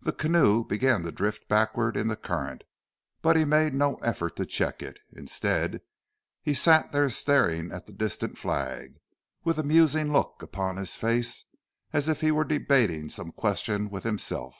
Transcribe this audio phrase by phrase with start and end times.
[0.00, 2.64] The canoe began to drift backward in the current,
[3.22, 5.80] but he made no effort to check it, instead,
[6.42, 8.96] he sat there staring at the distant flag,
[9.44, 11.44] with a musing look upon his face,
[11.92, 14.56] as if he were debating some question with himself.